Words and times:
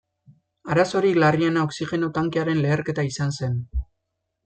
Arazorik 0.75 1.19
larriena 1.25 1.67
oxigeno 1.69 2.11
tankearen 2.17 2.65
leherketa 2.67 3.07
izan 3.15 3.37
zen. 3.41 3.65